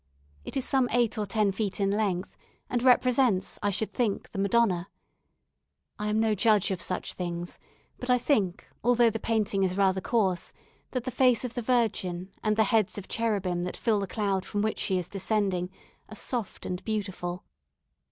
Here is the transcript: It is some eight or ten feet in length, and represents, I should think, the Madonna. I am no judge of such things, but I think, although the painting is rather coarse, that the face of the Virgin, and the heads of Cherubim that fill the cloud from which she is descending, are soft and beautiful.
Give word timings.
It 0.43 0.57
is 0.57 0.65
some 0.65 0.89
eight 0.91 1.15
or 1.19 1.27
ten 1.27 1.51
feet 1.51 1.79
in 1.79 1.91
length, 1.91 2.35
and 2.71 2.81
represents, 2.81 3.59
I 3.61 3.69
should 3.69 3.93
think, 3.93 4.31
the 4.31 4.39
Madonna. 4.39 4.89
I 5.99 6.07
am 6.07 6.19
no 6.19 6.33
judge 6.33 6.71
of 6.71 6.81
such 6.81 7.13
things, 7.13 7.59
but 7.99 8.09
I 8.09 8.17
think, 8.17 8.67
although 8.83 9.11
the 9.11 9.19
painting 9.19 9.61
is 9.61 9.77
rather 9.77 10.01
coarse, 10.01 10.51
that 10.89 11.03
the 11.03 11.11
face 11.11 11.45
of 11.45 11.53
the 11.53 11.61
Virgin, 11.61 12.31
and 12.41 12.55
the 12.55 12.63
heads 12.63 12.97
of 12.97 13.07
Cherubim 13.09 13.61
that 13.61 13.77
fill 13.77 13.99
the 13.99 14.07
cloud 14.07 14.43
from 14.43 14.63
which 14.63 14.79
she 14.79 14.97
is 14.97 15.07
descending, 15.07 15.69
are 16.09 16.15
soft 16.15 16.65
and 16.65 16.83
beautiful. 16.83 17.43